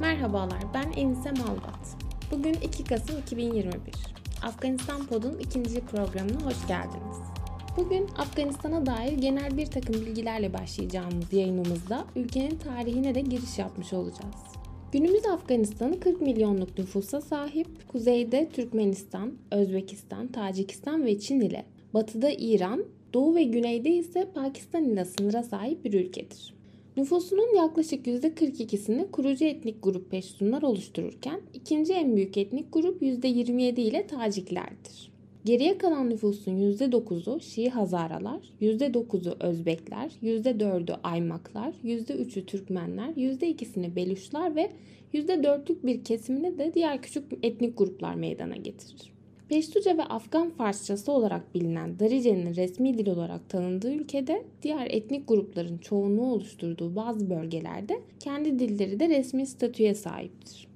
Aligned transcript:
Merhabalar, 0.00 0.62
ben 0.74 0.92
Enise 1.00 1.30
Malbat. 1.30 1.96
Bugün 2.30 2.54
2 2.54 2.84
Kasım 2.84 3.18
2021. 3.18 3.72
Afganistan 4.42 5.06
Pod'un 5.06 5.38
ikinci 5.38 5.80
programına 5.80 6.46
hoş 6.46 6.66
geldiniz. 6.68 7.16
Bugün 7.76 8.08
Afganistan'a 8.18 8.86
dair 8.86 9.12
genel 9.12 9.56
bir 9.56 9.66
takım 9.66 9.94
bilgilerle 9.94 10.54
başlayacağımız 10.54 11.32
yayınımızda 11.32 12.04
ülkenin 12.16 12.58
tarihine 12.58 13.14
de 13.14 13.20
giriş 13.20 13.58
yapmış 13.58 13.92
olacağız. 13.92 14.34
Günümüz 14.92 15.26
Afganistan'ı 15.26 16.00
40 16.00 16.20
milyonluk 16.20 16.78
nüfusa 16.78 17.20
sahip, 17.20 17.88
kuzeyde 17.88 18.48
Türkmenistan, 18.52 19.32
Özbekistan, 19.50 20.26
Tacikistan 20.26 21.04
ve 21.04 21.18
Çin 21.18 21.40
ile, 21.40 21.64
batıda 21.94 22.30
İran, 22.30 22.84
doğu 23.14 23.34
ve 23.34 23.42
güneyde 23.42 23.90
ise 23.90 24.28
Pakistan 24.34 24.84
ile 24.84 25.04
sınıra 25.04 25.42
sahip 25.42 25.84
bir 25.84 25.92
ülkedir. 25.92 26.59
Nüfusunun 26.96 27.56
yaklaşık 27.56 28.06
%42'sini 28.06 29.10
kurucu 29.10 29.44
etnik 29.44 29.82
grup 29.82 30.10
Peştunlar 30.10 30.62
oluştururken 30.62 31.40
ikinci 31.54 31.92
en 31.92 32.16
büyük 32.16 32.36
etnik 32.36 32.72
grup 32.72 33.02
%27 33.02 33.80
ile 33.80 34.06
Taciklerdir. 34.06 35.10
Geriye 35.44 35.78
kalan 35.78 36.10
nüfusun 36.10 36.56
%9'u 36.56 37.40
Şii 37.40 37.70
Hazaralar, 37.70 38.40
%9'u 38.60 39.36
Özbekler, 39.40 40.10
%4'ü 40.22 40.96
Aymaklar, 41.02 41.74
%3'ü 41.84 42.46
Türkmenler, 42.46 43.08
%2'sini 43.08 43.96
Beluşlar 43.96 44.56
ve 44.56 44.70
%4'lük 45.14 45.86
bir 45.86 46.04
kesimini 46.04 46.58
de 46.58 46.74
diğer 46.74 47.02
küçük 47.02 47.24
etnik 47.42 47.78
gruplar 47.78 48.14
meydana 48.14 48.56
getirir. 48.56 49.12
Peştuca 49.50 49.98
ve 49.98 50.04
Afgan 50.04 50.50
Farsçası 50.50 51.12
olarak 51.12 51.54
bilinen 51.54 51.98
Darice'nin 51.98 52.54
resmi 52.54 52.98
dil 52.98 53.08
olarak 53.08 53.48
tanındığı 53.48 53.92
ülkede 53.92 54.44
diğer 54.62 54.86
etnik 54.90 55.28
grupların 55.28 55.78
çoğunluğu 55.78 56.32
oluşturduğu 56.32 56.96
bazı 56.96 57.30
bölgelerde 57.30 58.00
kendi 58.20 58.58
dilleri 58.58 59.00
de 59.00 59.08
resmi 59.08 59.46
statüye 59.46 59.94
sahiptir. 59.94 60.68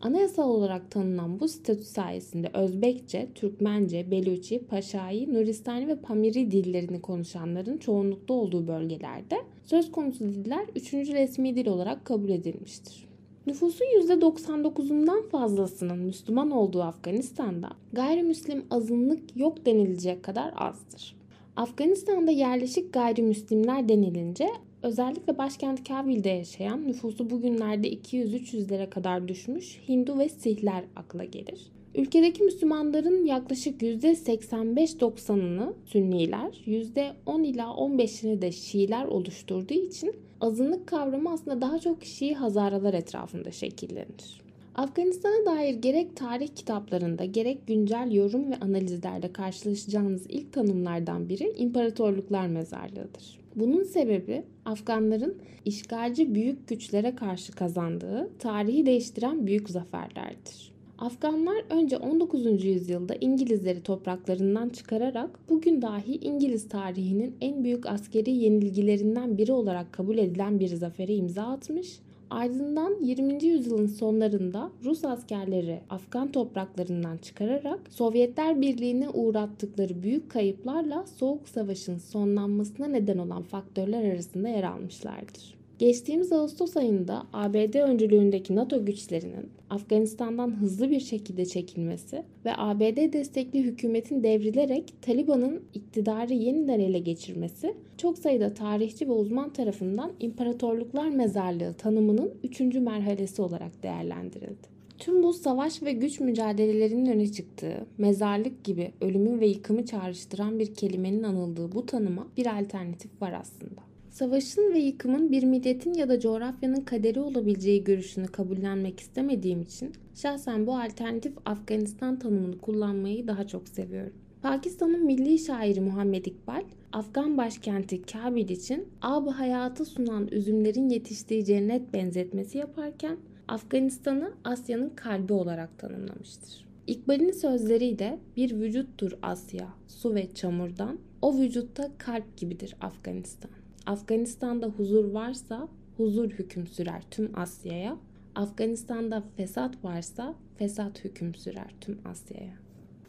Anayasal 0.00 0.50
olarak 0.50 0.90
tanınan 0.90 1.40
bu 1.40 1.48
statü 1.48 1.84
sayesinde 1.84 2.50
Özbekçe, 2.54 3.28
Türkmence, 3.34 4.10
Beluçi, 4.10 4.58
Paşai, 4.58 5.34
Nuristani 5.34 5.88
ve 5.88 5.96
Pamiri 5.96 6.50
dillerini 6.50 7.00
konuşanların 7.00 7.78
çoğunlukta 7.78 8.34
olduğu 8.34 8.68
bölgelerde 8.68 9.36
söz 9.64 9.92
konusu 9.92 10.28
diller 10.28 10.66
3. 10.76 10.92
resmi 10.92 11.56
dil 11.56 11.66
olarak 11.66 12.04
kabul 12.04 12.28
edilmiştir. 12.28 13.09
Nüfusun 13.50 13.84
%99'undan 13.84 15.28
fazlasının 15.28 15.98
Müslüman 15.98 16.50
olduğu 16.50 16.82
Afganistan'da 16.82 17.70
gayrimüslim 17.92 18.64
azınlık 18.70 19.36
yok 19.36 19.66
denilecek 19.66 20.22
kadar 20.22 20.52
azdır. 20.56 21.16
Afganistan'da 21.56 22.30
yerleşik 22.30 22.92
gayrimüslimler 22.92 23.88
denilince 23.88 24.48
özellikle 24.82 25.38
başkent 25.38 25.88
Kabil'de 25.88 26.28
yaşayan 26.28 26.86
nüfusu 26.86 27.30
bugünlerde 27.30 27.92
200-300'lere 27.92 28.90
kadar 28.90 29.28
düşmüş 29.28 29.80
Hindu 29.88 30.18
ve 30.18 30.28
Sihler 30.28 30.84
akla 30.96 31.24
gelir. 31.24 31.70
Ülkedeki 31.94 32.42
Müslümanların 32.42 33.24
yaklaşık 33.24 33.82
%85-90'ını 33.82 35.72
Sünniler, 35.84 36.62
%10 36.66 37.44
ila 37.44 37.64
15'ini 37.64 38.42
de 38.42 38.52
Şiiler 38.52 39.04
oluşturduğu 39.04 39.74
için 39.74 40.14
azınlık 40.40 40.86
kavramı 40.86 41.32
aslında 41.32 41.60
daha 41.60 41.78
çok 41.78 42.04
Şii 42.04 42.34
Hazaralar 42.34 42.94
etrafında 42.94 43.50
şekillenir. 43.50 44.40
Afganistan'a 44.74 45.46
dair 45.46 45.74
gerek 45.74 46.16
tarih 46.16 46.48
kitaplarında 46.48 47.24
gerek 47.24 47.66
güncel 47.66 48.12
yorum 48.12 48.50
ve 48.50 48.56
analizlerde 48.56 49.32
karşılaşacağınız 49.32 50.26
ilk 50.28 50.52
tanımlardan 50.52 51.28
biri 51.28 51.52
imparatorluklar 51.56 52.46
mezarlığıdır. 52.46 53.40
Bunun 53.56 53.82
sebebi 53.82 54.42
Afganların 54.64 55.38
işgalci 55.64 56.34
büyük 56.34 56.68
güçlere 56.68 57.14
karşı 57.14 57.52
kazandığı 57.52 58.30
tarihi 58.38 58.86
değiştiren 58.86 59.46
büyük 59.46 59.70
zaferlerdir. 59.70 60.69
Afganlar 61.00 61.64
önce 61.70 61.96
19. 61.96 62.64
yüzyılda 62.64 63.14
İngilizleri 63.20 63.82
topraklarından 63.82 64.68
çıkararak 64.68 65.30
bugün 65.48 65.82
dahi 65.82 66.16
İngiliz 66.16 66.68
tarihinin 66.68 67.36
en 67.40 67.64
büyük 67.64 67.86
askeri 67.86 68.30
yenilgilerinden 68.30 69.38
biri 69.38 69.52
olarak 69.52 69.92
kabul 69.92 70.18
edilen 70.18 70.60
bir 70.60 70.68
zafere 70.68 71.14
imza 71.14 71.42
atmış. 71.42 71.98
Ardından 72.30 72.96
20. 73.02 73.44
yüzyılın 73.44 73.86
sonlarında 73.86 74.70
Rus 74.84 75.04
askerleri 75.04 75.80
Afgan 75.90 76.32
topraklarından 76.32 77.16
çıkararak 77.16 77.80
Sovyetler 77.90 78.60
Birliği'ne 78.60 79.08
uğrattıkları 79.08 80.02
büyük 80.02 80.30
kayıplarla 80.30 81.06
Soğuk 81.06 81.48
Savaş'ın 81.48 81.98
sonlanmasına 81.98 82.86
neden 82.86 83.18
olan 83.18 83.42
faktörler 83.42 84.04
arasında 84.04 84.48
yer 84.48 84.64
almışlardır. 84.64 85.59
Geçtiğimiz 85.80 86.32
Ağustos 86.32 86.76
ayında 86.76 87.26
ABD 87.32 87.74
öncülüğündeki 87.74 88.56
NATO 88.56 88.84
güçlerinin 88.84 89.48
Afganistan'dan 89.70 90.60
hızlı 90.60 90.90
bir 90.90 91.00
şekilde 91.00 91.46
çekilmesi 91.46 92.22
ve 92.44 92.50
ABD 92.56 93.12
destekli 93.12 93.62
hükümetin 93.62 94.22
devrilerek 94.22 94.94
Taliban'ın 95.02 95.62
iktidarı 95.74 96.34
yeniden 96.34 96.80
ele 96.80 96.98
geçirmesi 96.98 97.74
çok 97.96 98.18
sayıda 98.18 98.54
tarihçi 98.54 99.08
ve 99.08 99.12
uzman 99.12 99.52
tarafından 99.52 100.12
imparatorluklar 100.20 101.08
mezarlığı 101.08 101.74
tanımının 101.74 102.34
3. 102.44 102.60
merhalesi 102.60 103.42
olarak 103.42 103.82
değerlendirildi. 103.82 104.68
Tüm 104.98 105.22
bu 105.22 105.32
savaş 105.32 105.82
ve 105.82 105.92
güç 105.92 106.20
mücadelelerinin 106.20 107.06
öne 107.06 107.32
çıktığı, 107.32 107.86
mezarlık 107.98 108.64
gibi 108.64 108.90
ölümü 109.00 109.40
ve 109.40 109.46
yıkımı 109.46 109.86
çağrıştıran 109.86 110.58
bir 110.58 110.74
kelimenin 110.74 111.22
anıldığı 111.22 111.72
bu 111.72 111.86
tanıma 111.86 112.26
bir 112.36 112.58
alternatif 112.58 113.22
var 113.22 113.32
aslında. 113.40 113.89
Savaşın 114.10 114.74
ve 114.74 114.78
yıkımın 114.78 115.32
bir 115.32 115.42
milletin 115.42 115.94
ya 115.94 116.08
da 116.08 116.20
coğrafyanın 116.20 116.80
kaderi 116.80 117.20
olabileceği 117.20 117.84
görüşünü 117.84 118.26
kabullenmek 118.26 119.00
istemediğim 119.00 119.62
için 119.62 119.92
şahsen 120.14 120.66
bu 120.66 120.78
alternatif 120.78 121.32
Afganistan 121.44 122.18
tanımını 122.18 122.58
kullanmayı 122.58 123.26
daha 123.26 123.46
çok 123.46 123.68
seviyorum. 123.68 124.12
Pakistan'ın 124.42 125.04
milli 125.04 125.38
şairi 125.38 125.80
Muhammed 125.80 126.24
İkbal, 126.24 126.62
Afgan 126.92 127.38
başkenti 127.38 128.02
Kabil 128.02 128.48
için 128.48 128.88
ab 129.02 129.30
hayatı 129.30 129.84
sunan 129.84 130.28
üzümlerin 130.28 130.88
yetiştiği 130.88 131.44
cennet 131.44 131.92
benzetmesi 131.92 132.58
yaparken 132.58 133.16
Afganistan'ı 133.48 134.32
Asya'nın 134.44 134.90
kalbi 134.90 135.32
olarak 135.32 135.78
tanımlamıştır. 135.78 136.66
İkbal'in 136.86 137.32
sözleriyle 137.32 138.18
bir 138.36 138.60
vücuttur 138.60 139.12
Asya, 139.22 139.68
su 139.88 140.14
ve 140.14 140.34
çamurdan, 140.34 140.98
o 141.22 141.38
vücutta 141.38 141.90
kalp 141.98 142.36
gibidir 142.36 142.76
Afganistan. 142.80 143.50
Afganistan'da 143.90 144.66
huzur 144.66 145.04
varsa 145.04 145.68
huzur 145.96 146.30
hüküm 146.30 146.66
sürer 146.66 147.02
tüm 147.10 147.38
Asya'ya. 147.38 147.96
Afganistan'da 148.34 149.22
fesat 149.36 149.84
varsa 149.84 150.34
fesat 150.56 151.04
hüküm 151.04 151.34
sürer 151.34 151.74
tüm 151.80 151.98
Asya'ya. 152.04 152.54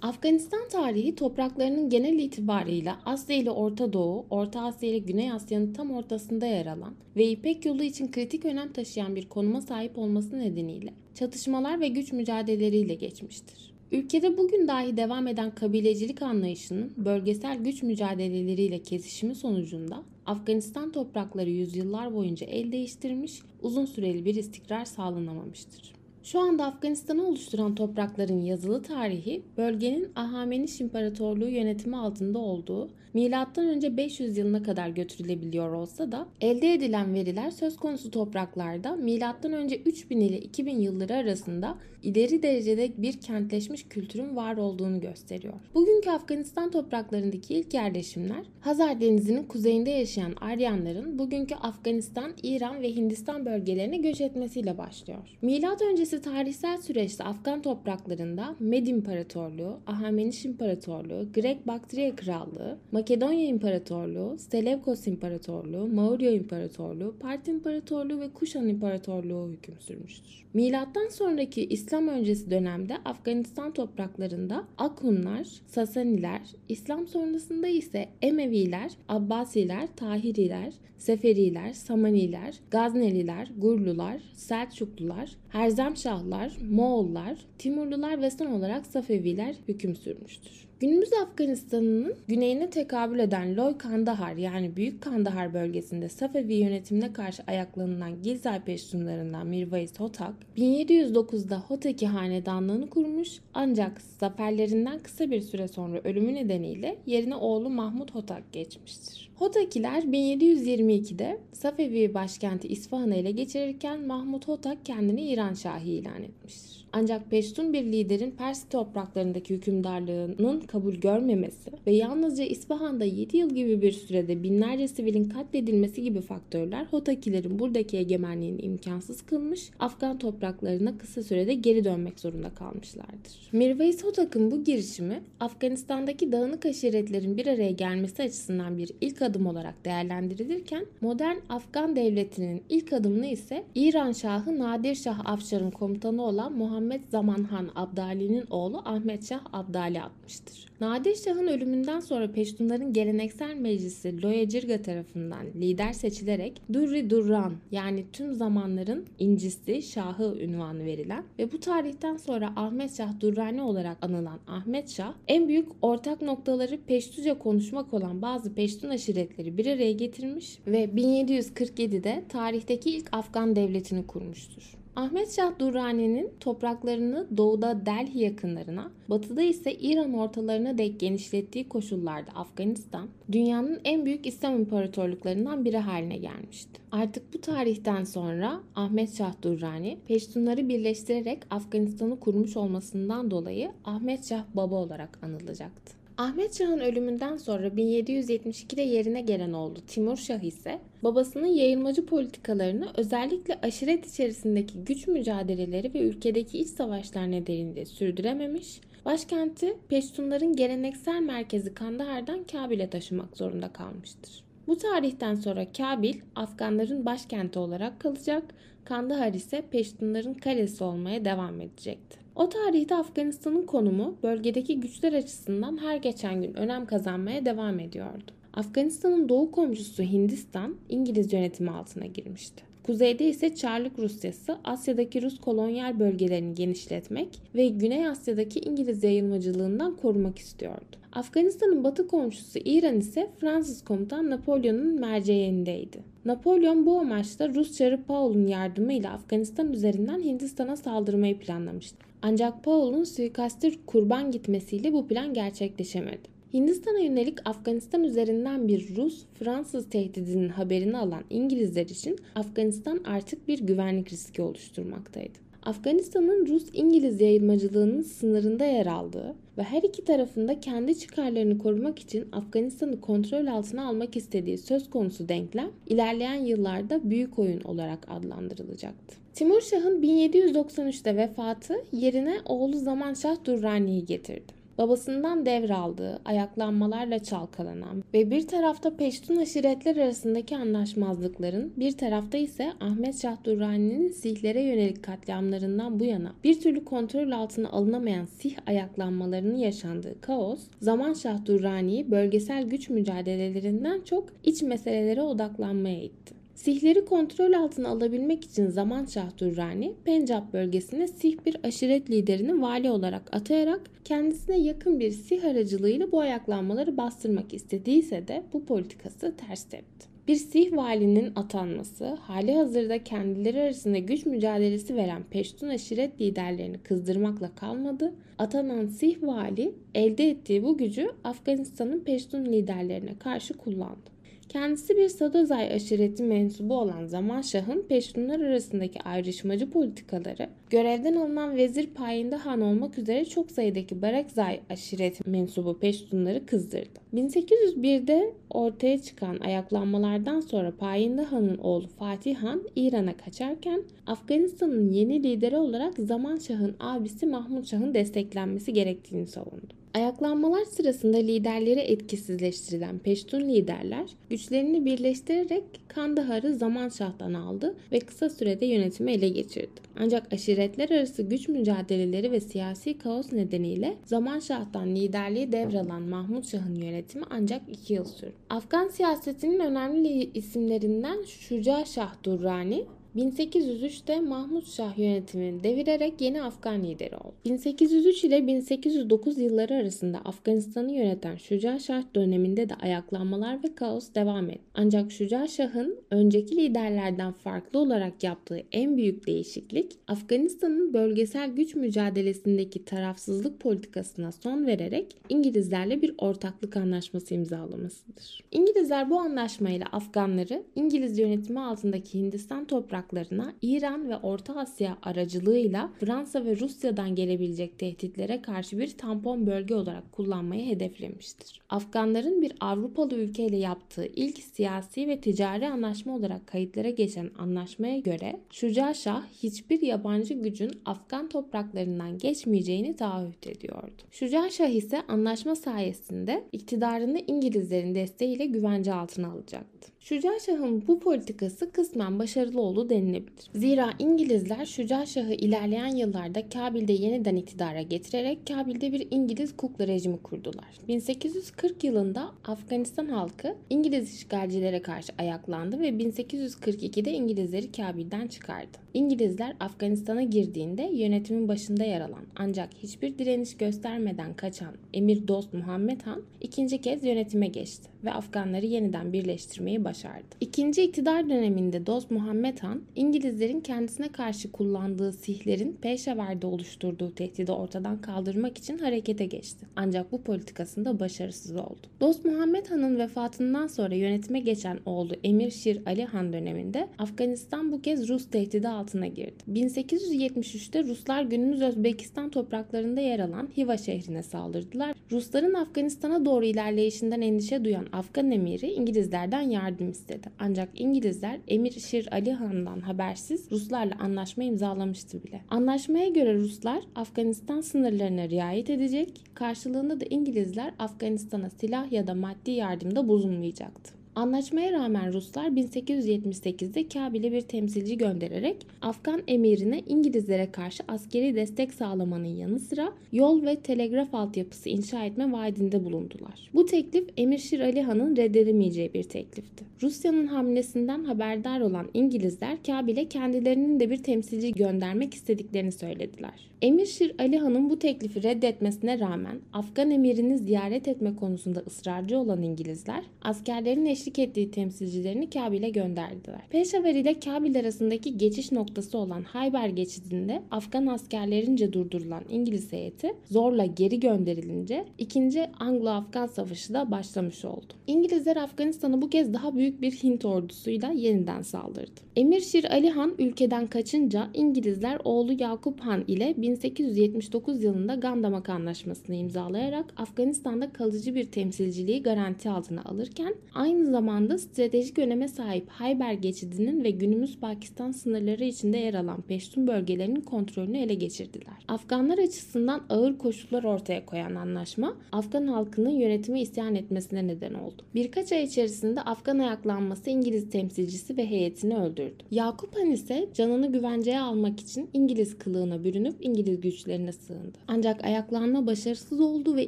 Afganistan 0.02 0.70
tarihi 0.72 1.16
topraklarının 1.16 1.90
genel 1.90 2.20
itibarıyla 2.20 3.00
Asya 3.06 3.36
ile 3.36 3.52
Orta 3.52 3.94
Doğu, 3.94 4.26
Orta 4.30 4.62
Asya 4.62 4.90
ile 4.90 4.98
Güney 4.98 5.32
Asya'nın 5.32 5.74
tam 5.74 5.92
ortasında 5.92 6.46
yer 6.46 6.66
alan 6.66 6.96
ve 7.16 7.28
İpek 7.28 7.66
yolu 7.66 7.84
için 7.84 8.12
kritik 8.12 8.46
önem 8.46 8.74
taşıyan 8.74 9.16
bir 9.16 9.30
konuma 9.30 9.62
sahip 9.62 9.98
olması 9.98 10.40
nedeniyle 10.40 10.94
çatışmalar 11.14 11.80
ve 11.80 11.88
güç 11.88 12.14
mücadeleleriyle 12.14 12.96
geçmiştir. 12.96 13.71
Ülkede 13.92 14.38
bugün 14.38 14.68
dahi 14.68 14.98
devam 14.98 15.28
eden 15.28 15.56
kabilecilik 15.56 16.22
anlayışının 16.22 16.94
bölgesel 16.98 17.58
güç 17.58 17.84
mücadeleleriyle 17.84 18.84
kesişimi 18.84 19.36
sonucunda 19.36 20.04
Afganistan 20.26 20.92
toprakları 20.92 21.50
yüzyıllar 21.50 22.14
boyunca 22.14 22.48
el 22.48 22.72
değiştirmiş, 22.72 23.42
uzun 23.62 23.86
süreli 23.86 24.26
bir 24.26 24.36
istikrar 24.36 24.86
sağlanamamıştır. 24.86 26.01
Şu 26.24 26.40
anda 26.40 26.66
Afganistan'ı 26.66 27.28
oluşturan 27.28 27.76
toprakların 27.76 28.42
yazılı 28.42 28.84
tarihi 28.84 29.44
bölgenin 29.58 30.12
Ahameniş 30.16 30.82
İmparatorluğu 30.82 31.48
yönetimi 31.48 31.98
altında 31.98 32.40
olduğu 32.40 32.90
M.Ö. 33.14 33.98
500 33.98 34.38
yılına 34.38 34.64
kadar 34.64 34.90
götürülebiliyor 34.90 35.72
olsa 35.72 36.12
da 36.12 36.28
elde 36.42 36.74
edilen 36.74 37.14
veriler 37.14 37.52
söz 37.52 37.78
konusu 37.78 38.12
topraklarda 38.12 38.96
M.Ö. 38.96 39.76
3000 39.86 40.20
ile 40.20 40.40
2000 40.40 40.80
yılları 40.80 41.16
arasında 41.16 41.78
ileri 42.04 42.44
derecede 42.44 42.92
bir 42.98 43.14
kentleşmiş 43.22 43.84
kültürün 43.84 44.36
var 44.36 44.58
olduğunu 44.58 45.02
gösteriyor. 45.02 45.54
Bugünkü 45.74 46.10
Afganistan 46.10 46.72
topraklarındaki 46.72 47.54
ilk 47.54 47.74
yerleşimler 47.74 48.46
Hazar 48.60 49.02
Denizi'nin 49.02 49.44
kuzeyinde 49.44 49.90
yaşayan 49.90 50.34
Aryanların 50.42 51.20
bugünkü 51.20 51.56
Afganistan, 51.56 52.32
İran 52.44 52.82
ve 52.82 52.96
Hindistan 52.96 53.46
bölgelerine 53.46 53.98
göç 53.98 54.22
etmesiyle 54.22 54.78
başlıyor. 54.78 55.38
Milat 55.42 55.82
öncesi 55.82 56.11
öncesi 56.12 56.30
tarihsel 56.30 56.78
süreçte 56.78 57.24
Afgan 57.24 57.62
topraklarında 57.62 58.56
Med 58.60 58.88
İmparatorluğu, 58.88 59.80
Ahameniş 59.88 60.46
İmparatorluğu, 60.46 61.34
Grek 61.34 61.68
Baktriya 61.68 62.16
Krallığı, 62.16 62.78
Makedonya 62.92 63.48
İmparatorluğu, 63.48 64.38
Selevkos 64.38 65.08
İmparatorluğu, 65.08 65.88
Maurya 65.88 66.32
İmparatorluğu, 66.32 67.16
Part 67.20 67.48
İmparatorluğu 67.48 68.20
ve 68.20 68.30
Kuşan 68.30 68.68
İmparatorluğu 68.68 69.50
hüküm 69.50 69.80
sürmüştür. 69.80 70.46
Milattan 70.54 71.08
sonraki 71.08 71.66
İslam 71.66 72.08
öncesi 72.08 72.52
dönemde 72.52 72.98
Afganistan 73.06 73.74
topraklarında 73.74 74.68
Akunlar, 74.78 75.48
Sasaniler, 75.68 76.42
İslam 76.70 77.08
sonrasında 77.08 77.68
ise 77.68 78.10
Emeviler, 78.22 78.92
Abbasiler, 79.10 79.88
Tahiriler, 79.96 80.74
Seferiler, 80.98 81.74
Samaniler, 81.74 82.56
Gazneliler, 82.72 83.52
Gurlular, 83.58 84.22
Selçuklular, 84.34 85.36
Herzemşahlar, 85.52 86.52
Moğollar, 86.70 87.38
Timurlular 87.58 88.22
ve 88.22 88.32
son 88.32 88.46
olarak 88.46 88.86
Safeviler 88.86 89.56
hüküm 89.68 89.96
sürmüştür. 89.96 90.71
Günümüz 90.82 91.14
Afganistan'ın 91.14 92.16
güneyine 92.28 92.70
tekabül 92.70 93.20
eden 93.20 93.58
Loy 93.58 93.78
Kandahar 93.78 94.36
yani 94.36 94.76
Büyük 94.76 95.02
Kandahar 95.02 95.54
bölgesinde 95.54 96.10
Safevi 96.10 96.54
yönetimine 96.54 97.14
karşı 97.14 97.44
ayaklanılan 97.48 98.22
Gilzay 98.22 98.64
Peştunlarından 98.64 99.48
Mirvais 99.48 100.00
Hotak, 100.00 100.34
1709'da 100.58 101.60
Hotaki 101.60 102.08
hanedanlığını 102.08 102.90
kurmuş 102.90 103.40
ancak 103.54 104.02
zaferlerinden 104.02 105.00
kısa 105.00 105.32
bir 105.32 105.42
süre 105.42 105.68
sonra 105.68 106.02
ölümü 106.04 106.36
nedeniyle 106.36 106.98
yerine 107.06 107.36
oğlu 107.36 107.70
Mahmut 107.70 108.16
Hotak 108.16 108.54
geçmiştir. 108.54 109.32
Hotakiler 109.36 110.02
1722'de 110.04 111.40
Safevi 111.54 112.14
başkenti 112.14 112.68
İsfahan'ı 112.68 113.16
ele 113.16 113.32
geçirirken 113.32 114.08
Mahmut 114.08 114.48
Hotak 114.48 114.86
kendini 114.86 115.30
İran 115.30 115.54
Şahı 115.54 115.90
ilan 115.90 116.24
etmiştir. 116.24 116.81
Ancak 116.94 117.30
Peştun 117.30 117.74
bir 117.74 117.84
liderin 117.84 118.32
Pers 118.32 118.70
topraklarındaki 118.70 119.54
hükümdarlığının 119.54 120.60
kabul 120.60 120.94
görmemesi 120.94 121.72
ve 121.88 121.92
yalnızca 121.92 122.44
İsfahan'da 122.44 123.06
7 123.06 123.38
yıl 123.38 123.50
gibi 123.50 123.82
bir 123.82 123.92
sürede 123.92 124.44
binlerce 124.44 124.88
sivilin 124.88 125.30
katledilmesi 125.30 126.04
gibi 126.04 126.22
faktörler 126.22 126.86
Hotakilerin 126.92 127.60
buradaki 127.60 127.98
egemenliğini 127.98 128.62
imkansız 128.62 129.22
kılmış, 129.22 129.70
Afgan 129.80 130.18
topraklarına 130.18 130.98
kısa 130.98 131.24
sürede 131.24 131.54
geri 131.54 131.84
dönmek 131.84 132.20
zorunda 132.20 132.50
kalmışlardır. 132.50 133.50
Mirvais 133.52 134.04
Hotak'ın 134.04 134.52
bu 134.52 134.64
girişimi 134.64 135.22
Afganistan'daki 135.40 136.32
dağınık 136.32 136.66
aşiretlerin 136.66 137.38
bir 137.38 137.48
araya 137.48 137.72
gelmesi 137.72 138.24
açısından 138.24 138.78
bir 138.78 138.92
ilk 139.02 139.22
adım 139.22 139.46
olarak 139.46 139.86
değerlendirilirken 139.86 140.86
modern 141.02 141.36
Afgan 141.50 141.96
devletinin 141.96 142.62
ilk 142.70 142.94
adımını 142.94 143.28
ise 143.28 143.64
İran 143.76 144.12
Şahı 144.12 144.60
Nadir 144.60 144.96
Şah 144.96 145.30
Afşar'ın 145.30 145.72
komutanı 145.72 146.24
olan 146.24 146.54
Muhammed 146.54 146.81
Zaman 147.10 147.44
Han 147.44 147.70
Abdali'nin 147.76 148.46
oğlu 148.50 148.82
Ahmet 148.86 149.30
Şah 149.30 149.42
Abdali 149.54 150.02
atmıştır. 150.02 150.66
Nadir 150.82 151.16
Şah'ın 151.16 151.48
ölümünden 151.48 152.00
sonra 152.00 152.32
Peştunların 152.32 152.94
geleneksel 152.94 153.56
meclisi 153.56 154.22
Loya 154.22 154.50
Cirga 154.50 154.82
tarafından 154.82 155.46
lider 155.56 155.94
seçilerek 155.94 156.62
Durri 156.74 157.10
Durran 157.10 157.54
yani 157.72 158.06
tüm 158.14 158.34
zamanların 158.34 159.06
incisi 159.20 159.82
Şahı 159.82 160.38
ünvanı 160.40 160.86
verilen 160.86 161.24
ve 161.40 161.52
bu 161.52 161.60
tarihten 161.60 162.18
sonra 162.18 162.54
Ahmet 162.56 162.98
Şah 162.98 163.20
Durrani 163.20 163.62
olarak 163.62 163.98
anılan 164.02 164.40
Ahmet 164.48 164.90
Şah 164.90 165.14
en 165.28 165.48
büyük 165.48 165.68
ortak 165.82 166.22
noktaları 166.22 166.80
Peştuca 166.88 167.40
konuşmak 167.40 167.94
olan 167.94 168.22
bazı 168.22 168.54
Peştun 168.54 168.90
aşiretleri 168.90 169.58
bir 169.58 169.66
araya 169.66 169.92
getirmiş 169.92 170.58
ve 170.68 170.86
1747'de 170.86 172.24
tarihteki 172.30 172.90
ilk 172.90 173.14
Afgan 173.14 173.56
devletini 173.56 174.08
kurmuştur. 174.08 174.81
Ahmet 174.96 175.36
Şah 175.36 175.60
Durrani'nin 175.60 176.30
topraklarını 176.40 177.28
doğuda 177.38 177.86
Delhi 177.86 178.20
yakınlarına, 178.20 178.92
batıda 179.10 179.42
ise 179.42 179.74
İran 179.74 180.14
ortalarına 180.14 180.78
dek 180.78 181.00
genişlettiği 181.00 181.70
koşullarda 181.70 182.32
Afganistan, 182.32 183.08
dünyanın 183.32 183.82
en 183.84 184.06
büyük 184.06 184.26
İslam 184.26 184.56
imparatorluklarından 184.56 185.66
biri 185.66 185.78
haline 185.78 186.18
gelmişti. 186.18 186.82
Artık 186.92 187.34
bu 187.34 187.42
tarihten 187.42 188.04
sonra 188.04 188.62
Ahmet 188.76 189.18
Şah 189.18 189.34
Durrani, 189.42 189.98
Peştunları 190.08 190.70
birleştirerek 190.70 191.40
Afganistan'ı 191.50 192.20
kurmuş 192.20 192.58
olmasından 192.58 193.32
dolayı 193.32 193.72
Ahmet 193.86 194.30
Şah 194.30 194.44
Baba 194.54 194.76
olarak 194.76 195.20
anılacaktı. 195.24 196.01
Ahmet 196.22 196.58
Şah'ın 196.58 196.80
ölümünden 196.80 197.38
sonra 197.38 197.68
1772'de 197.68 198.82
yerine 198.82 199.22
gelen 199.22 199.54
oğlu 199.54 199.82
Timur 199.82 200.18
Şah 200.18 200.44
ise 200.44 200.80
babasının 201.04 201.48
yayılmacı 201.48 202.06
politikalarını 202.06 202.92
özellikle 202.98 203.60
aşiret 203.62 204.08
içerisindeki 204.08 204.84
güç 204.84 205.08
mücadeleleri 205.08 205.94
ve 205.94 206.00
ülkedeki 206.00 206.58
iç 206.58 206.68
savaşlar 206.68 207.32
nedeniyle 207.32 207.86
sürdürememiş, 207.86 208.82
başkenti 209.06 209.78
Peştunların 209.90 210.56
geleneksel 210.56 211.22
merkezi 211.22 211.74
Kandahar'dan 211.74 212.44
Kabil'e 212.44 212.90
taşımak 212.90 213.38
zorunda 213.38 213.74
kalmıştır. 213.74 214.51
Bu 214.72 214.78
tarihten 214.78 215.36
sonra 215.36 215.72
Kabil 215.72 216.16
Afganların 216.36 217.06
başkenti 217.06 217.60
olarak 217.60 218.00
kalacak, 218.00 218.44
Kandahar 218.86 219.34
ise 219.34 219.64
Peştunların 219.72 220.34
kalesi 220.34 220.84
olmaya 220.84 221.26
devam 221.26 221.62
edecekti. 221.62 222.18
O 222.36 222.50
tarihte 222.50 222.96
Afganistan'ın 222.96 223.66
konumu 223.66 224.16
bölgedeki 224.24 224.80
güçler 224.80 225.14
açısından 225.14 225.82
her 225.82 225.98
geçen 225.98 226.42
gün 226.42 226.54
önem 226.54 226.86
kazanmaya 226.86 227.46
devam 227.46 227.80
ediyordu. 227.80 228.32
Afganistan'ın 228.54 229.30
doğu 229.30 229.52
komşusu 229.52 230.04
Hindistan 230.04 230.76
İngiliz 230.90 231.34
yönetimi 231.34 231.72
altına 231.72 232.06
girmişti. 232.06 232.64
Kuzeyde 232.84 233.30
ise 233.30 233.56
Çarlık 233.56 234.00
Rusyası 234.00 234.58
Asya'daki 234.64 235.22
Rus 235.22 235.40
kolonyal 235.40 236.00
bölgelerini 236.00 236.56
genişletmek 236.56 237.40
ve 237.56 237.68
Güney 237.68 238.08
Asya'daki 238.08 238.60
İngiliz 238.60 239.04
yayılmacılığından 239.04 239.96
korumak 239.98 240.40
istiyordu. 240.40 241.01
Afganistan'ın 241.12 241.84
batı 241.84 242.08
komşusu 242.08 242.60
İran 242.66 243.00
ise 243.00 243.30
Fransız 243.40 243.84
komutan 243.84 244.30
Napolyon'un 244.30 245.00
merceğindeydi. 245.00 246.04
Napolyon 246.26 246.86
bu 246.86 247.00
amaçla 247.00 247.50
Rus 247.50 247.78
Çarı 247.78 248.04
Paul'un 248.04 248.48
yardımıyla 248.48 249.14
Afganistan 249.14 249.74
üzerinden 249.74 250.20
Hindistan'a 250.20 250.76
saldırmayı 250.76 251.40
planlamıştı. 251.40 251.98
Ancak 252.22 252.64
Paul'un 252.64 253.04
suikastır 253.04 253.80
kurban 253.86 254.32
gitmesiyle 254.32 254.94
bu 254.94 255.08
plan 255.08 255.34
gerçekleşemedi. 255.34 256.32
Hindistan'a 256.54 257.00
yönelik 257.00 257.50
Afganistan 257.50 258.04
üzerinden 258.04 258.68
bir 258.68 258.96
Rus-Fransız 258.96 259.90
tehdidinin 259.90 260.50
haberini 260.50 260.98
alan 260.98 261.24
İngilizler 261.30 261.86
için 261.86 262.18
Afganistan 262.36 263.02
artık 263.06 263.48
bir 263.48 263.60
güvenlik 263.60 264.12
riski 264.12 264.42
oluşturmaktaydı. 264.42 265.51
Afganistan'ın 265.66 266.48
Rus-İngiliz 266.48 267.22
yayılmacılığının 267.22 268.02
sınırında 268.02 268.66
yer 268.66 268.86
aldığı 268.86 269.36
ve 269.58 269.64
her 269.64 269.84
iki 269.84 270.06
tarafında 270.06 270.60
kendi 270.60 271.00
çıkarlarını 271.00 271.58
korumak 271.58 272.00
için 272.00 272.28
Afganistan'ı 272.32 273.02
kontrol 273.02 273.48
altına 273.48 273.88
almak 273.88 274.18
istediği 274.18 274.58
söz 274.58 274.90
konusu 274.90 275.30
denklem 275.30 275.72
ilerleyen 275.88 276.36
yıllarda 276.36 277.10
büyük 277.10 277.40
oyun 277.40 277.62
olarak 277.62 278.08
adlandırılacaktı. 278.10 279.16
Timur 279.34 279.62
Şah'ın 279.62 280.02
1793'te 280.02 281.16
vefatı 281.16 281.74
yerine 281.92 282.38
oğlu 282.46 282.78
Zaman 282.78 283.14
Şah 283.14 283.46
Durrani'yi 283.46 284.06
getirdi 284.06 284.61
babasından 284.78 285.46
devraldığı, 285.46 286.22
ayaklanmalarla 286.26 287.20
çalkalanan 287.20 288.04
ve 288.14 288.32
bir 288.32 288.48
tarafta 288.48 288.96
Peştun 288.96 289.38
aşiretler 289.38 289.96
arasındaki 289.96 290.58
anlaşmazlıkların, 290.58 291.74
bir 291.78 291.92
tarafta 291.92 292.38
ise 292.38 292.74
Ahmet 292.80 293.22
Şah 293.22 293.44
Durrani'nin 293.44 294.12
Sihlere 294.12 294.62
yönelik 294.62 295.04
katliamlarından 295.04 296.00
bu 296.00 296.04
yana 296.04 296.34
bir 296.44 296.60
türlü 296.60 296.86
kontrol 296.86 297.32
altına 297.32 297.70
alınamayan 297.70 298.26
Sih 298.26 298.56
ayaklanmalarının 298.68 299.58
yaşandığı 299.58 300.22
kaos, 300.22 300.60
Zaman 300.82 301.14
Şah 301.14 301.46
Durrani'yi 301.46 302.12
bölgesel 302.12 302.64
güç 302.64 302.90
mücadelelerinden 302.90 304.02
çok 304.02 304.30
iç 304.44 304.62
meselelere 304.62 305.22
odaklanmaya 305.22 306.04
itti. 306.04 306.41
Sihleri 306.62 307.06
kontrol 307.06 307.54
altına 307.54 307.90
alabilmek 307.90 308.44
için 308.44 308.68
Zaman 308.68 309.06
Şah 309.06 309.38
Durrani, 309.38 309.94
Pencap 310.06 310.54
bölgesine 310.54 311.08
Sih 311.08 311.38
bir 311.46 311.58
aşiret 311.64 312.10
liderini 312.10 312.62
vali 312.62 312.92
olarak 312.92 313.36
atayarak 313.36 313.82
kendisine 314.06 314.60
yakın 314.60 315.00
bir 315.00 315.12
Sih 315.12 315.46
aracılığıyla 315.46 316.12
bu 316.12 316.20
ayaklanmaları 316.20 316.98
bastırmak 316.98 317.54
istediyse 317.54 318.28
de 318.28 318.44
bu 318.54 318.66
politikası 318.66 319.36
ters 319.38 319.64
tepti. 319.64 320.08
Bir 320.28 320.36
Sih 320.36 320.76
valinin 320.76 321.32
atanması, 321.36 322.06
hali 322.06 322.56
hazırda 322.56 323.04
kendileri 323.04 323.62
arasında 323.62 323.98
güç 323.98 324.26
mücadelesi 324.26 324.96
veren 324.96 325.24
Peştun 325.30 325.68
aşiret 325.68 326.22
liderlerini 326.22 326.78
kızdırmakla 326.78 327.56
kalmadı. 327.56 328.14
Atanan 328.40 328.88
Sih 328.88 329.18
vali 329.22 329.76
elde 329.96 330.30
ettiği 330.30 330.64
bu 330.64 330.78
gücü 330.78 331.12
Afganistan'ın 331.24 332.00
Peştun 332.00 332.46
liderlerine 332.46 333.18
karşı 333.20 333.54
kullandı. 333.54 334.11
Kendisi 334.52 334.98
bir 334.98 335.10
Sadozay 335.10 335.74
aşireti 335.74 336.24
mensubu 336.24 336.80
olan 336.80 337.06
Zaman 337.06 337.42
Şah'ın 337.42 337.82
Peştunlar 337.82 338.40
arasındaki 338.40 339.02
ayrışmacı 339.02 339.70
politikaları, 339.70 340.50
görevden 340.70 341.16
alınan 341.16 341.56
vezir 341.56 341.88
payında 341.88 342.46
han 342.46 342.62
olmak 342.62 342.98
üzere 342.98 343.26
çok 343.26 343.52
sayıdaki 343.52 344.02
Barakzay 344.02 344.60
aşireti 344.70 345.30
mensubu 345.30 345.80
Peştunları 345.80 346.46
kızdırdı. 346.46 347.00
1801'de 347.14 348.34
ortaya 348.50 349.02
çıkan 349.02 349.40
ayaklanmalardan 349.40 350.40
sonra 350.40 350.76
Payında 350.76 351.32
Han'ın 351.32 351.58
oğlu 351.58 351.88
Fatih 351.88 352.36
Han 352.36 352.62
İran'a 352.76 353.18
kaçarken 353.18 353.84
Afganistan'ın 354.08 354.90
yeni 354.90 355.24
lideri 355.24 355.58
olarak 355.58 355.98
Zaman 355.98 356.38
Şah'ın 356.38 356.76
abisi 356.80 357.26
Mahmud 357.26 357.66
Şah'ın 357.66 357.94
desteklenmesi 357.94 358.74
gerektiğini 358.74 359.28
savundu. 359.28 359.81
Ayaklanmalar 359.94 360.66
sırasında 360.66 361.18
liderleri 361.18 361.80
etkisizleştirilen 361.80 363.00
Peştun 363.00 363.50
liderler 363.50 364.10
güçlerini 364.30 364.86
birleştirerek 364.86 365.64
Kandahar'ı 365.88 366.56
Zaman 366.56 366.90
Şah'tan 366.90 367.34
aldı 367.34 367.76
ve 367.92 368.00
kısa 368.00 368.30
sürede 368.30 368.66
yönetimi 368.66 369.12
ele 369.12 369.30
geçirdi. 369.30 369.82
Ancak 370.00 370.34
aşiretler 370.34 370.90
arası 370.90 371.24
güç 371.24 371.48
mücadeleleri 371.48 372.32
ve 372.32 372.40
siyasi 372.40 372.98
kaos 372.98 373.32
nedeniyle 373.34 373.98
Zaman 374.06 374.40
Şah'tan 374.40 374.96
liderliği 374.96 375.52
devralan 375.52 376.02
Mahmud 376.02 376.44
Şah'ın 376.44 376.76
yönetimi 376.76 377.26
ancak 377.30 377.62
2 377.72 377.94
yıl 377.94 378.06
sürdü. 378.06 378.34
Afgan 378.50 378.88
siyasetinin 378.88 379.60
önemli 379.60 380.32
isimlerinden 380.34 381.24
Şuca 381.24 381.86
Şah 381.86 382.24
Durrani 382.24 382.86
1803'te 383.16 384.20
Mahmud 384.20 384.66
Şah 384.66 384.98
yönetimini 384.98 385.64
devirerek 385.64 386.22
yeni 386.22 386.44
Afgan 386.44 386.84
lideri 386.84 387.16
oldu. 387.16 387.34
1803 387.46 388.24
ile 388.24 388.48
1809 388.48 389.38
yılları 389.38 389.74
arasında 389.74 390.18
Afganistan'ı 390.18 390.92
yöneten 390.92 391.36
Şuca 391.36 391.80
Şah 391.80 392.04
döneminde 392.16 392.70
de 392.70 392.76
ayaklanmalar 392.76 393.64
ve 393.64 393.76
kaos 393.76 394.14
devam 394.16 394.50
etti. 394.50 394.62
Ancak 394.74 395.12
Şuca 395.12 395.48
Şah'ın 395.48 396.00
önceki 396.12 396.56
liderlerden 396.56 397.32
farklı 397.32 397.80
olarak 397.80 398.24
yaptığı 398.24 398.64
en 398.72 398.98
büyük 398.98 399.28
değişiklik 399.28 399.92
Afganistan'ın 400.08 400.94
bölgesel 400.94 401.50
güç 401.50 401.76
mücadelesindeki 401.76 402.86
tarafsızlık 402.86 403.60
politikasına 403.60 404.32
son 404.32 404.68
vererek 404.68 405.16
İngilizlerle 405.30 406.02
bir 406.02 406.16
ortaklık 406.18 406.78
anlaşması 406.78 407.34
imzalamasıdır. 407.34 408.44
İngilizler 408.52 409.10
bu 409.10 409.20
anlaşmayla 409.20 409.86
Afganları 409.92 410.64
İngiliz 410.76 411.20
yönetimi 411.20 411.60
altındaki 411.60 412.20
Hindistan 412.20 412.66
topraklarına 412.66 413.01
topraklarına 413.02 413.54
İran 413.62 414.10
ve 414.10 414.18
Orta 414.18 414.56
Asya 414.56 414.98
aracılığıyla 415.04 415.90
Fransa 416.00 416.46
ve 416.46 416.60
Rusya'dan 416.60 417.16
gelebilecek 417.16 417.80
tehditlere 417.80 418.42
karşı 418.42 418.80
bir 418.80 418.98
tampon 418.98 419.48
bölge 419.48 419.76
olarak 419.76 420.12
kullanmayı 420.12 420.66
hedeflemiştir. 420.66 421.62
Afganların 421.70 422.42
bir 422.42 422.54
Avrupalı 422.60 423.16
ülkeyle 423.16 423.58
yaptığı 423.58 424.06
ilk 424.06 424.38
siyasi 424.38 425.08
ve 425.08 425.22
ticari 425.22 425.68
anlaşma 425.68 426.16
olarak 426.16 426.48
kayıtlara 426.48 426.90
geçen 426.90 427.30
anlaşmaya 427.38 428.00
göre 428.00 428.40
Şuca 428.52 428.94
Şah 428.94 429.24
hiçbir 429.44 429.82
yabancı 429.82 430.34
gücün 430.34 430.72
Afgan 430.86 431.30
topraklarından 431.30 432.18
geçmeyeceğini 432.18 432.96
taahhüt 432.96 433.48
ediyordu. 433.48 434.02
Şuca 434.12 434.50
Şah 434.50 434.70
ise 434.70 435.02
anlaşma 435.08 435.56
sayesinde 435.56 436.44
iktidarını 436.52 437.20
İngilizlerin 437.28 437.96
desteğiyle 437.96 438.46
güvence 438.46 438.94
altına 438.94 439.32
alacaktı. 439.32 439.92
Şuca 440.00 440.40
Şah'ın 440.40 440.88
bu 440.88 441.00
politikası 441.00 441.72
kısmen 441.72 442.20
başarılı 442.20 442.62
olduğu 442.62 442.90
denilebilir. 442.92 443.46
Zira 443.56 443.94
İngilizler 444.00 444.66
Şuca 444.66 445.06
Şah'ı 445.06 445.34
ilerleyen 445.34 445.96
yıllarda 445.96 446.50
Kabil'de 446.50 446.94
yeniden 446.94 447.36
iktidara 447.36 447.82
getirerek 447.82 448.48
Kabil'de 448.48 448.92
bir 448.92 449.08
İngiliz 449.12 449.58
kukla 449.58 449.88
rejimi 449.88 450.18
kurdular. 450.18 450.66
1840 450.88 451.84
yılında 451.84 452.32
Afganistan 452.46 453.06
halkı 453.06 453.56
İngiliz 453.70 454.16
işgalcilere 454.16 454.82
karşı 454.82 455.14
ayaklandı 455.18 455.80
ve 455.80 455.90
1842'de 455.90 457.12
İngilizleri 457.12 457.72
Kabil'den 457.72 458.28
çıkardı. 458.28 458.78
İngilizler 458.94 459.56
Afganistan'a 459.60 460.24
girdiğinde 460.24 460.84
yönetimin 460.94 461.48
başında 461.48 461.84
yer 461.84 462.02
alan 462.02 462.24
ancak 462.36 462.70
hiçbir 462.84 463.18
direniş 463.18 463.58
göstermeden 463.58 464.34
kaçan 464.34 464.74
Emir 464.94 465.28
Dost 465.28 465.54
Muhammed 465.54 466.02
Han 466.02 466.24
ikinci 466.42 466.82
kez 466.82 467.04
yönetime 467.04 467.48
geçti 467.48 467.91
ve 468.04 468.14
Afganları 468.14 468.66
yeniden 468.66 469.14
birleştirmeyi 469.14 469.84
başardı. 469.84 470.26
İkinci 470.40 470.84
iktidar 470.84 471.30
döneminde 471.30 471.86
Dost 471.86 472.12
Muhammed 472.12 472.60
Han, 472.60 472.82
İngilizlerin 472.96 473.60
kendisine 473.60 474.12
karşı 474.12 474.52
kullandığı 474.52 475.12
sihlerin 475.12 475.78
Peşaver'de 475.82 476.48
oluşturduğu 476.48 477.16
tehdidi 477.16 477.52
ortadan 477.52 478.02
kaldırmak 478.02 478.58
için 478.58 478.78
harekete 478.78 479.26
geçti. 479.26 479.66
Ancak 479.76 480.12
bu 480.12 480.22
politikasında 480.22 481.00
başarısız 481.00 481.56
oldu. 481.56 481.88
Dost 482.02 482.26
Muhammed 482.26 482.68
Han'ın 482.70 483.00
vefatından 483.00 483.68
sonra 483.68 483.96
yönetime 483.96 484.40
geçen 484.40 484.80
oğlu 484.86 485.14
Emir 485.24 485.52
Şir 485.52 485.82
Ali 485.86 486.06
Han 486.06 486.34
döneminde 486.34 486.88
Afganistan 486.98 487.72
bu 487.72 487.82
kez 487.82 488.10
Rus 488.10 488.30
tehdidi 488.30 488.68
altına 488.68 489.08
girdi. 489.08 489.44
1873'te 489.50 490.84
Ruslar 490.84 491.24
günümüz 491.24 491.62
Özbekistan 491.62 492.30
topraklarında 492.30 493.02
yer 493.02 493.20
alan 493.20 493.50
Hiva 493.58 493.78
şehrine 493.78 494.24
saldırdılar. 494.24 494.96
Rusların 495.12 495.54
Afganistan'a 495.54 496.26
doğru 496.26 496.46
ilerleyişinden 496.46 497.22
endişe 497.22 497.66
duyan 497.66 497.86
Afgan 497.94 498.32
emiri 498.32 498.72
İngilizlerden 498.72 499.42
yardım 499.42 499.90
istedi. 499.90 500.28
Ancak 500.40 500.70
İngilizler 500.76 501.40
Emir 501.48 501.72
Şir 501.72 502.14
Ali 502.14 502.34
Han'dan 502.34 502.80
habersiz 502.80 503.52
Ruslarla 503.52 503.96
anlaşma 504.00 504.44
imzalamıştı 504.44 505.24
bile. 505.24 505.42
Anlaşmaya 505.50 506.10
göre 506.10 506.36
Ruslar 506.36 506.84
Afganistan 506.96 507.62
sınırlarına 507.62 508.30
riayet 508.30 508.70
edecek, 508.70 509.22
karşılığında 509.34 510.00
da 510.00 510.06
İngilizler 510.10 510.74
Afganistan'a 510.80 511.50
silah 511.50 511.92
ya 511.92 512.08
da 512.08 512.14
maddi 512.14 512.52
yardımda 512.52 513.08
bulunmayacaktı. 513.08 514.01
Anlaşmaya 514.16 514.72
rağmen 514.72 515.14
Ruslar 515.14 515.46
1878'de 515.46 516.88
Kabil'e 516.88 517.32
bir 517.32 517.42
temsilci 517.42 517.98
göndererek 517.98 518.68
Afgan 518.82 519.22
emirine 519.28 519.82
İngilizlere 519.88 520.52
karşı 520.52 520.84
askeri 520.88 521.36
destek 521.36 521.74
sağlamanın 521.74 522.26
yanı 522.26 522.60
sıra 522.60 522.94
yol 523.12 523.46
ve 523.46 523.56
telegraf 523.56 524.16
altyapısı 524.16 524.70
inşa 524.70 525.06
etme 525.06 525.32
vaadinde 525.32 525.86
bulundular. 525.86 526.50
Bu 526.54 526.66
teklif 526.66 527.10
Emir 527.18 527.38
Şir 527.38 527.60
Ali 527.60 527.82
Han'ın 527.82 528.16
reddedemeyeceği 528.16 528.94
bir 528.94 529.04
teklifti. 529.04 529.66
Rusya'nın 529.82 530.28
hamlesinden 530.28 531.04
haberdar 531.04 531.60
olan 531.60 531.88
İngilizler 531.94 532.64
Kabil'e 532.64 533.08
kendilerinin 533.08 533.80
de 533.80 533.90
bir 533.90 534.04
temsilci 534.04 534.54
göndermek 534.54 535.14
istediklerini 535.14 535.72
söylediler. 535.72 536.52
Emir 536.62 536.86
Şir 536.86 537.16
Ali 537.20 537.38
Han'ın 537.38 537.70
bu 537.70 537.80
teklifi 537.80 538.24
reddetmesine 538.24 539.00
rağmen 539.00 539.40
Afgan 539.54 539.92
emirini 539.92 540.38
ziyaret 540.38 540.88
etme 540.88 541.16
konusunda 541.16 541.60
ısrarcı 541.68 542.18
olan 542.18 542.42
İngilizler 542.42 543.04
askerlerin 543.22 543.86
eşlik 544.02 544.20
ettiği 544.20 544.52
temsilcilerini 544.52 545.30
Kabil'e 545.30 545.70
gönderdiler. 545.70 546.42
Peşaver 546.50 546.96
ile 546.96 547.20
Kabil 547.20 547.60
arasındaki 547.60 548.18
geçiş 548.18 548.52
noktası 548.52 548.98
olan 548.98 549.24
Hayber 549.24 549.68
geçidinde 549.68 550.42
Afgan 550.52 550.88
askerlerince 550.88 551.74
durdurulan 551.74 552.24
İngiliz 552.30 552.74
heyeti 552.74 553.14
zorla 553.26 553.66
geri 553.66 554.00
gönderilince 554.00 554.86
2. 554.98 555.20
Anglo-Afgan 555.60 556.28
Savaşı 556.28 556.74
da 556.74 556.92
başlamış 556.92 557.46
oldu. 557.46 557.74
İngilizler 557.88 558.36
Afganistan'a 558.36 559.02
bu 559.02 559.10
kez 559.10 559.34
daha 559.34 559.56
büyük 559.56 559.82
bir 559.82 559.92
Hint 559.92 560.26
ordusuyla 560.26 560.92
yeniden 560.92 561.42
saldırdı. 561.42 562.02
Emir 562.16 562.42
Şir 562.42 562.72
Ali 562.74 562.90
Han 562.90 563.16
ülkeden 563.20 563.68
kaçınca 563.68 564.28
İngilizler 564.34 565.02
oğlu 565.04 565.34
Yakup 565.40 565.80
Han 565.80 566.04
ile 566.08 566.34
1879 566.38 567.64
yılında 567.64 567.96
Gandamak 567.96 568.50
Anlaşması'nı 568.50 569.16
imzalayarak 569.16 569.94
Afganistan'da 569.98 570.74
kalıcı 570.74 571.16
bir 571.16 571.26
temsilciliği 571.26 572.04
garanti 572.04 572.50
altına 572.50 572.82
alırken 572.84 573.36
aynı 573.54 573.91
zamanda 573.92 574.38
stratejik 574.38 575.00
öneme 575.00 575.28
sahip 575.28 575.70
Hayber 575.70 576.14
geçidinin 576.14 576.84
ve 576.84 576.92
günümüz 576.92 577.40
Pakistan 577.40 577.92
sınırları 577.92 578.44
içinde 578.44 578.78
yer 578.78 578.94
alan 578.94 579.22
Peştun 579.22 579.68
bölgelerinin 579.68 580.22
kontrolünü 580.22 580.78
ele 580.78 580.94
geçirdiler. 580.94 581.54
Afganlar 581.68 582.18
açısından 582.18 582.82
ağır 582.90 583.18
koşullar 583.18 583.64
ortaya 583.64 584.06
koyan 584.06 584.36
anlaşma 584.36 584.98
Afgan 585.12 585.48
halkının 585.48 585.90
yönetimi 585.90 586.42
isyan 586.42 586.76
etmesine 586.76 587.28
neden 587.28 587.54
oldu. 587.54 587.82
Birkaç 587.96 588.32
ay 588.32 588.44
içerisinde 588.44 589.02
Afgan 589.02 589.40
ayaklanması 589.40 590.10
İngiliz 590.10 590.50
temsilcisi 590.50 591.18
ve 591.18 591.30
heyetini 591.30 591.78
öldürdü. 591.78 592.24
Yakup 592.32 592.76
Han 592.78 592.92
ise 592.92 593.30
canını 593.34 593.72
güvenceye 593.72 594.20
almak 594.20 594.60
için 594.60 594.90
İngiliz 594.94 595.38
kılığına 595.38 595.84
bürünüp 595.84 596.16
İngiliz 596.22 596.62
güçlerine 596.62 597.12
sığındı. 597.12 597.58
Ancak 597.68 598.04
ayaklanma 598.04 598.68
başarısız 598.68 599.20
oldu 599.20 599.56
ve 599.56 599.68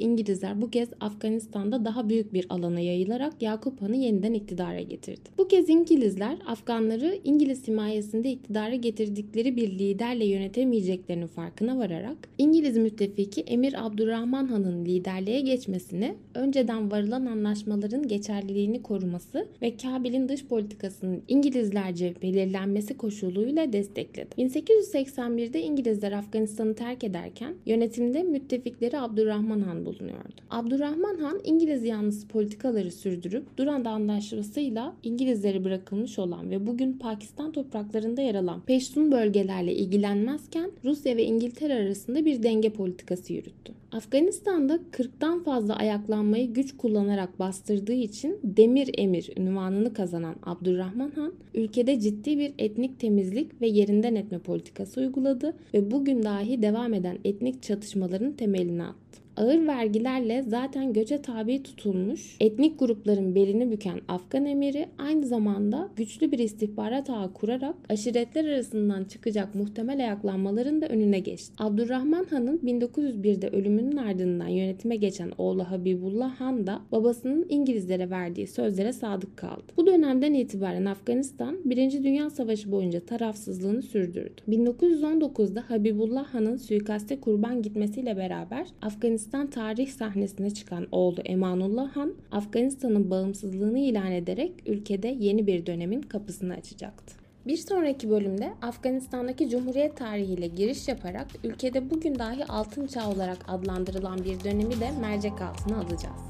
İngilizler 0.00 0.62
bu 0.62 0.70
kez 0.70 0.88
Afganistan'da 1.00 1.84
daha 1.84 2.08
büyük 2.08 2.32
bir 2.32 2.46
alana 2.48 2.80
yayılarak 2.80 3.42
Yakup 3.42 3.82
Han'ı 3.82 3.96
yeniden 4.14 4.34
iktidara 4.34 4.80
getirdi. 4.80 5.20
Bu 5.38 5.48
kez 5.48 5.68
İngilizler 5.68 6.38
Afganları 6.46 7.18
İngiliz 7.24 7.68
himayesinde 7.68 8.30
iktidara 8.30 8.74
getirdikleri 8.74 9.56
bir 9.56 9.70
liderle 9.78 10.24
yönetemeyeceklerinin 10.24 11.26
farkına 11.26 11.78
vararak 11.78 12.16
İngiliz 12.38 12.76
müttefiki 12.76 13.40
Emir 13.40 13.86
Abdurrahman 13.86 14.46
Han'ın 14.46 14.84
liderliğe 14.84 15.40
geçmesini, 15.40 16.14
önceden 16.34 16.90
varılan 16.90 17.26
anlaşmaların 17.26 18.08
geçerliliğini 18.08 18.82
koruması 18.82 19.46
ve 19.62 19.76
Kabil'in 19.76 20.28
dış 20.28 20.44
politikasının 20.46 21.22
İngilizlerce 21.28 22.14
belirlenmesi 22.22 22.96
koşuluyla 22.96 23.72
destekledi. 23.72 24.28
1881'de 24.38 25.62
İngilizler 25.62 26.12
Afganistan'ı 26.12 26.74
terk 26.74 27.04
ederken 27.04 27.54
yönetimde 27.66 28.22
müttefikleri 28.22 28.98
Abdurrahman 28.98 29.60
Han 29.60 29.86
bulunuyordu. 29.86 30.34
Abdurrahman 30.50 31.18
Han 31.18 31.40
İngiliz 31.44 31.84
yanlısı 31.84 32.28
politikaları 32.28 32.90
sürdürüp 32.90 33.58
Duran 33.58 33.84
vatandaşlığıyla 34.08 34.94
İngilizlere 35.02 35.64
bırakılmış 35.64 36.18
olan 36.18 36.50
ve 36.50 36.66
bugün 36.66 36.92
Pakistan 36.92 37.52
topraklarında 37.52 38.22
yer 38.22 38.34
alan 38.34 38.60
Peştun 38.60 39.12
bölgelerle 39.12 39.74
ilgilenmezken 39.74 40.70
Rusya 40.84 41.16
ve 41.16 41.24
İngiltere 41.24 41.74
arasında 41.74 42.24
bir 42.24 42.42
denge 42.42 42.70
politikası 42.70 43.32
yürüttü. 43.32 43.72
Afganistan'da 43.92 44.78
40'tan 44.92 45.44
fazla 45.44 45.76
ayaklanmayı 45.76 46.52
güç 46.52 46.76
kullanarak 46.76 47.38
bastırdığı 47.38 47.92
için 47.92 48.38
Demir 48.42 48.90
Emir 48.98 49.30
ünvanını 49.36 49.94
kazanan 49.94 50.34
Abdurrahman 50.42 51.10
Han, 51.14 51.32
ülkede 51.54 52.00
ciddi 52.00 52.38
bir 52.38 52.52
etnik 52.58 53.00
temizlik 53.00 53.60
ve 53.60 53.66
yerinden 53.66 54.14
etme 54.14 54.38
politikası 54.38 55.00
uyguladı 55.00 55.54
ve 55.74 55.90
bugün 55.90 56.22
dahi 56.22 56.62
devam 56.62 56.94
eden 56.94 57.18
etnik 57.24 57.62
çatışmaların 57.62 58.32
temelini 58.32 58.82
attı 58.82 59.03
ağır 59.36 59.66
vergilerle 59.66 60.44
zaten 60.48 60.92
göçe 60.92 61.22
tabi 61.22 61.62
tutulmuş 61.62 62.36
etnik 62.40 62.78
grupların 62.78 63.34
belini 63.34 63.70
büken 63.70 64.00
Afgan 64.08 64.44
emiri 64.46 64.86
aynı 64.98 65.26
zamanda 65.26 65.88
güçlü 65.96 66.32
bir 66.32 66.38
istihbarat 66.38 67.10
ağı 67.10 67.32
kurarak 67.32 67.74
aşiretler 67.88 68.44
arasından 68.44 69.04
çıkacak 69.04 69.54
muhtemel 69.54 69.98
ayaklanmaların 69.98 70.82
da 70.82 70.86
önüne 70.86 71.18
geçti. 71.18 71.54
Abdurrahman 71.58 72.24
Han'ın 72.30 72.58
1901'de 72.58 73.48
ölümünün 73.48 73.96
ardından 73.96 74.48
yönetime 74.48 74.96
geçen 74.96 75.32
oğlu 75.38 75.64
Habibullah 75.64 76.40
Han 76.40 76.66
da 76.66 76.80
babasının 76.92 77.46
İngilizlere 77.48 78.10
verdiği 78.10 78.46
sözlere 78.46 78.92
sadık 78.92 79.36
kaldı. 79.36 79.62
Bu 79.76 79.86
dönemden 79.86 80.34
itibaren 80.34 80.84
Afganistan 80.84 81.58
1. 81.64 82.04
Dünya 82.04 82.30
Savaşı 82.30 82.72
boyunca 82.72 83.00
tarafsızlığını 83.00 83.82
sürdürdü. 83.82 84.34
1919'da 84.48 85.64
Habibullah 85.68 86.34
Han'ın 86.34 86.56
suikaste 86.56 87.20
kurban 87.20 87.62
gitmesiyle 87.62 88.16
beraber 88.16 88.66
Afganistan 88.82 89.23
Afganistan 89.24 89.50
tarih 89.50 89.88
sahnesine 89.88 90.50
çıkan 90.50 90.86
oğlu 90.92 91.20
Emanullah 91.20 91.96
Han, 91.96 92.14
Afganistan'ın 92.32 93.10
bağımsızlığını 93.10 93.78
ilan 93.78 94.12
ederek 94.12 94.52
ülkede 94.66 95.16
yeni 95.18 95.46
bir 95.46 95.66
dönemin 95.66 96.02
kapısını 96.02 96.54
açacaktı. 96.54 97.14
Bir 97.46 97.56
sonraki 97.56 98.10
bölümde 98.10 98.52
Afganistan'daki 98.62 99.48
Cumhuriyet 99.48 99.96
tarihiyle 99.96 100.46
giriş 100.46 100.88
yaparak 100.88 101.26
ülkede 101.44 101.90
bugün 101.90 102.18
dahi 102.18 102.44
altın 102.44 102.86
çağ 102.86 103.10
olarak 103.10 103.38
adlandırılan 103.48 104.18
bir 104.24 104.44
dönemi 104.44 104.80
de 104.80 104.90
mercek 105.00 105.42
altına 105.42 105.78
alacağız. 105.78 106.22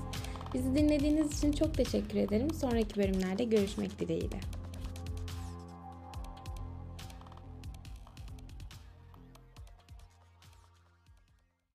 Bizi 0.55 0.75
dinlediğiniz 0.75 1.39
için 1.39 1.53
çok 1.53 1.75
teşekkür 1.75 2.19
ederim. 2.19 2.51
Sonraki 2.51 2.97
bölümlerde 2.97 3.45
görüşmek 3.45 4.01
dileğiyle. 4.01 4.63